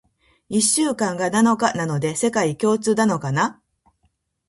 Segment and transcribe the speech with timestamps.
[0.49, 3.61] 一週間が七日なのって、世界共通なのかな？